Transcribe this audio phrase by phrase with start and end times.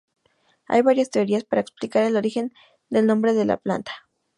[0.65, 2.53] Hay varias teorías para explicar el origen
[2.89, 3.91] del nombre de la planta.